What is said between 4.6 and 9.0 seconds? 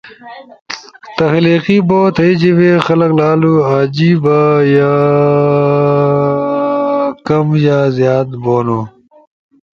یا کم یا زیاد بونو۔